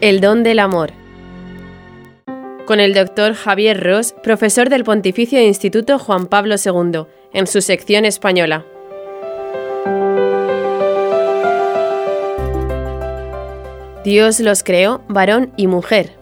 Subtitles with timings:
[0.00, 0.92] El don del amor.
[2.64, 7.04] Con el doctor Javier Ross, profesor del Pontificio Instituto Juan Pablo II,
[7.34, 8.64] en su sección española.
[14.02, 16.12] Dios los creó varón y mujer.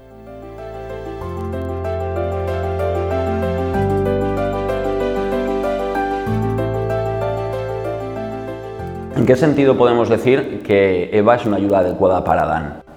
[9.17, 12.88] ¿En qué sentido podemos decir que Eva es una ayuda adecuada para Adán?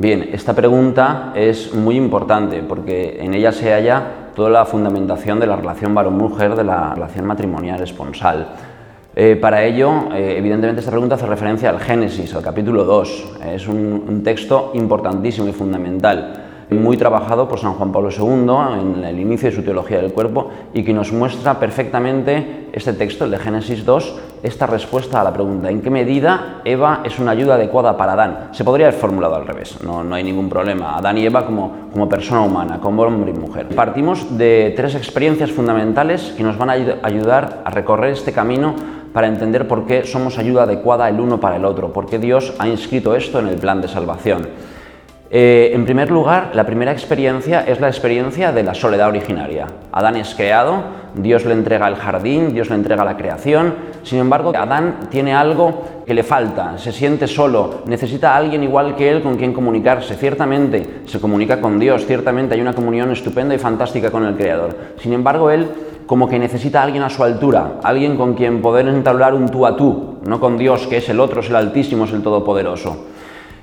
[0.00, 5.48] Bien, esta pregunta es muy importante porque en ella se halla toda la fundamentación de
[5.48, 8.46] la relación varón-mujer, de la relación matrimonial esponsal.
[9.16, 13.38] Eh, para ello, eh, evidentemente, esta pregunta hace referencia al Génesis, al capítulo 2.
[13.46, 19.18] Es un texto importantísimo y fundamental muy trabajado por San Juan Pablo II en el
[19.18, 23.38] inicio de su teología del cuerpo y que nos muestra perfectamente este texto, el de
[23.38, 27.96] Génesis 2, esta respuesta a la pregunta, ¿en qué medida Eva es una ayuda adecuada
[27.96, 28.48] para Adán?
[28.52, 30.96] Se podría haber formulado al revés, no, no hay ningún problema.
[30.96, 33.68] Adán y Eva como, como persona humana, como hombre y mujer.
[33.68, 38.74] Partimos de tres experiencias fundamentales que nos van a ayudar a recorrer este camino
[39.12, 42.54] para entender por qué somos ayuda adecuada el uno para el otro, por qué Dios
[42.58, 44.46] ha inscrito esto en el plan de salvación.
[45.30, 49.66] Eh, en primer lugar, la primera experiencia es la experiencia de la soledad originaria.
[49.92, 50.82] Adán es creado,
[51.14, 55.84] Dios le entrega el jardín, Dios le entrega la creación, sin embargo, Adán tiene algo
[56.06, 60.14] que le falta, se siente solo, necesita a alguien igual que él con quien comunicarse.
[60.14, 64.74] Ciertamente se comunica con Dios, ciertamente hay una comunión estupenda y fantástica con el Creador.
[64.96, 65.68] Sin embargo, él
[66.06, 69.66] como que necesita a alguien a su altura, alguien con quien poder entablar un tú
[69.66, 73.08] a tú, no con Dios, que es el otro, es el Altísimo, es el Todopoderoso.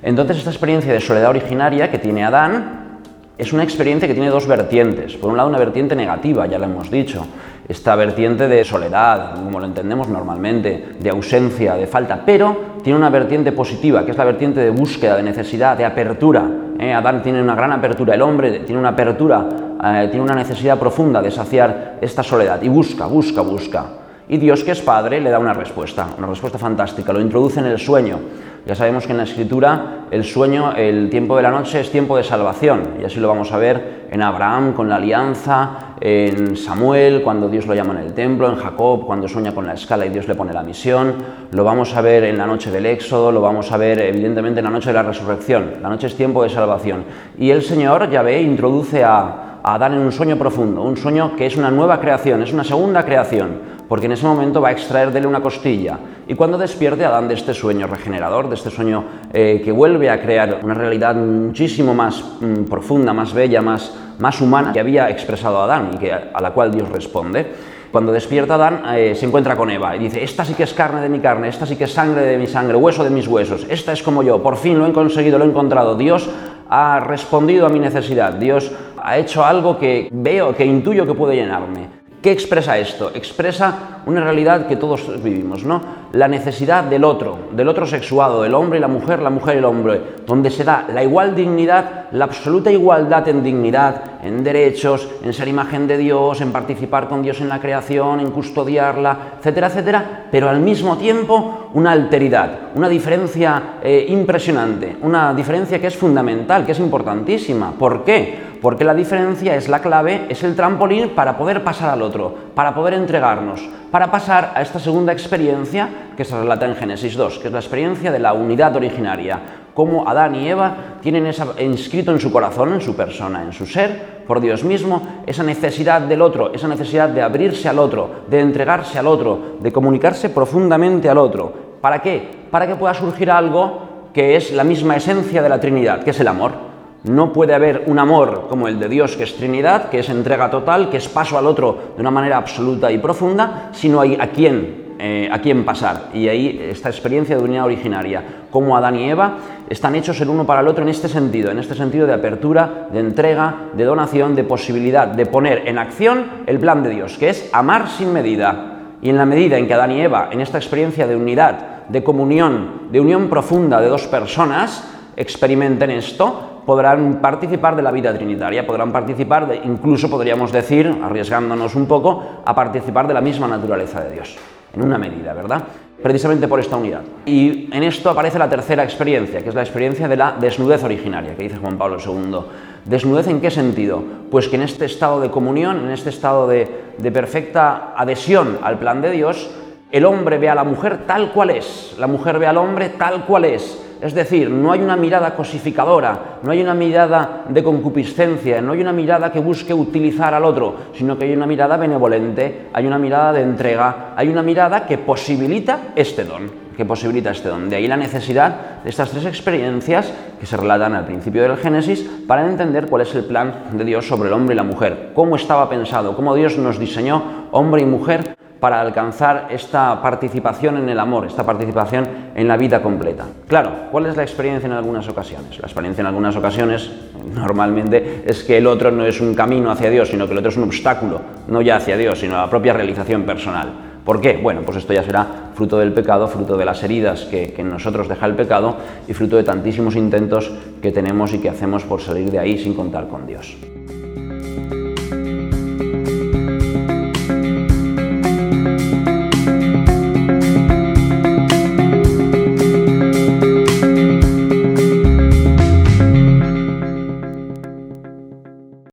[0.06, 3.00] Entonces esta experiencia de soledad originaria que tiene Adán
[3.36, 5.16] es una experiencia que tiene dos vertientes.
[5.16, 7.26] Por un lado una vertiente negativa, ya lo hemos dicho,
[7.66, 13.10] esta vertiente de soledad, como lo entendemos normalmente, de ausencia, de falta, pero tiene una
[13.10, 16.48] vertiente positiva, que es la vertiente de búsqueda, de necesidad, de apertura.
[16.78, 16.94] ¿eh?
[16.94, 19.44] Adán tiene una gran apertura, el hombre tiene una apertura,
[19.82, 23.86] eh, tiene una necesidad profunda de saciar esta soledad y busca, busca, busca.
[24.28, 27.66] Y Dios, que es Padre, le da una respuesta, una respuesta fantástica, lo introduce en
[27.66, 28.20] el sueño.
[28.66, 32.16] Ya sabemos que en la escritura el sueño, el tiempo de la noche es tiempo
[32.16, 37.22] de salvación, y así lo vamos a ver en Abraham con la alianza, en Samuel
[37.22, 40.08] cuando Dios lo llama en el templo, en Jacob cuando sueña con la escala y
[40.08, 41.14] Dios le pone la misión,
[41.52, 44.64] lo vamos a ver en la noche del Éxodo, lo vamos a ver evidentemente en
[44.64, 45.74] la noche de la resurrección.
[45.80, 47.04] La noche es tiempo de salvación.
[47.38, 51.34] Y el Señor, ya ve, introduce a, a Adán en un sueño profundo, un sueño
[51.34, 54.72] que es una nueva creación, es una segunda creación porque en ese momento va a
[54.72, 55.98] extraer de él una costilla.
[56.28, 60.20] Y cuando despierte Adán de este sueño regenerador, de este sueño eh, que vuelve a
[60.20, 65.60] crear una realidad muchísimo más mm, profunda, más bella, más, más humana que había expresado
[65.60, 67.46] Adán y que, a la cual Dios responde,
[67.90, 71.00] cuando despierta Adán eh, se encuentra con Eva y dice, esta sí que es carne
[71.00, 73.66] de mi carne, esta sí que es sangre de mi sangre, hueso de mis huesos,
[73.68, 76.28] esta es como yo, por fin lo he conseguido, lo he encontrado, Dios
[76.68, 81.36] ha respondido a mi necesidad, Dios ha hecho algo que veo, que intuyo que puede
[81.36, 81.95] llenarme.
[82.26, 83.12] ¿Qué expresa esto?
[83.14, 85.80] Expresa una realidad que todos vivimos, ¿no?
[86.10, 89.58] La necesidad del otro, del otro sexuado, el hombre y la mujer, la mujer y
[89.58, 95.08] el hombre, donde se da la igual dignidad, la absoluta igualdad en dignidad, en derechos,
[95.22, 99.68] en ser imagen de Dios, en participar con Dios en la creación, en custodiarla, etcétera,
[99.68, 105.96] etcétera, pero al mismo tiempo una alteridad, una diferencia eh, impresionante, una diferencia que es
[105.96, 107.70] fundamental, que es importantísima.
[107.70, 108.45] ¿Por qué?
[108.60, 112.74] Porque la diferencia es la clave, es el trampolín para poder pasar al otro, para
[112.74, 117.48] poder entregarnos, para pasar a esta segunda experiencia que se relata en Génesis 2, que
[117.48, 119.40] es la experiencia de la unidad originaria,
[119.74, 123.66] cómo Adán y Eva tienen esa, inscrito en su corazón, en su persona, en su
[123.66, 128.40] ser, por Dios mismo, esa necesidad del otro, esa necesidad de abrirse al otro, de
[128.40, 131.52] entregarse al otro, de comunicarse profundamente al otro.
[131.80, 132.46] ¿Para qué?
[132.50, 136.20] Para que pueda surgir algo que es la misma esencia de la Trinidad, que es
[136.20, 136.75] el amor.
[137.06, 140.50] No puede haber un amor como el de Dios, que es Trinidad, que es entrega
[140.50, 144.28] total, que es paso al otro de una manera absoluta y profunda, sino hay a
[144.30, 146.08] quién, eh, a quién pasar.
[146.12, 149.36] Y ahí esta experiencia de unidad originaria, como Adán y Eva
[149.70, 152.88] están hechos el uno para el otro en este sentido, en este sentido de apertura,
[152.92, 157.28] de entrega, de donación, de posibilidad de poner en acción el plan de Dios, que
[157.28, 158.96] es amar sin medida.
[159.00, 162.02] Y en la medida en que Adán y Eva, en esta experiencia de unidad, de
[162.02, 168.66] comunión, de unión profunda de dos personas, experimenten esto, podrán participar de la vida trinitaria,
[168.66, 174.00] podrán participar, de, incluso podríamos decir, arriesgándonos un poco, a participar de la misma naturaleza
[174.02, 174.36] de Dios,
[174.74, 175.62] en una medida, ¿verdad?
[176.02, 177.02] Precisamente por esta unidad.
[177.24, 181.36] Y en esto aparece la tercera experiencia, que es la experiencia de la desnudez originaria,
[181.36, 182.38] que dice Juan Pablo II.
[182.84, 184.02] ¿Desnudez en qué sentido?
[184.30, 186.68] Pues que en este estado de comunión, en este estado de,
[186.98, 189.50] de perfecta adhesión al plan de Dios,
[189.92, 193.24] el hombre ve a la mujer tal cual es, la mujer ve al hombre tal
[193.24, 198.60] cual es, Es decir, no hay una mirada cosificadora, no hay una mirada de concupiscencia,
[198.60, 202.68] no hay una mirada que busque utilizar al otro, sino que hay una mirada benevolente,
[202.72, 207.48] hay una mirada de entrega, hay una mirada que posibilita este don que posibilita este
[207.48, 207.70] don.
[207.70, 212.02] De ahí la necesidad de estas tres experiencias que se relatan al principio del Génesis
[212.26, 215.36] para entender cuál es el plan de Dios sobre el hombre y la mujer, cómo
[215.36, 218.35] estaba pensado, cómo Dios nos diseñó hombre y mujer
[218.66, 222.04] para alcanzar esta participación en el amor, esta participación
[222.34, 223.24] en la vida completa.
[223.46, 225.56] Claro, ¿cuál es la experiencia en algunas ocasiones?
[225.60, 226.90] La experiencia en algunas ocasiones
[227.32, 230.50] normalmente es que el otro no es un camino hacia Dios, sino que el otro
[230.50, 233.68] es un obstáculo, no ya hacia Dios, sino a la propia realización personal.
[234.04, 234.40] ¿Por qué?
[234.42, 237.68] Bueno, pues esto ya será fruto del pecado, fruto de las heridas que, que, en
[237.68, 240.50] nosotros deja el pecado y fruto de tantísimos intentos
[240.82, 243.56] que tenemos y que hacemos por salir de ahí sin contar con Dios.